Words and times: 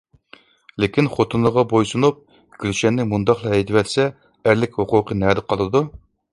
لېكىن 0.83 1.09
خوتۇنىغا 1.17 1.65
بويسۇنۇپ، 1.73 2.23
گۈلشەننى 2.65 3.07
مۇنداقلا 3.11 3.55
ھەيدىۋەتسە 3.59 4.09
ئەرلىك 4.11 4.83
ھوقۇقى 4.83 5.23
نەدە 5.25 5.49
قالىدۇ؟ 5.53 5.87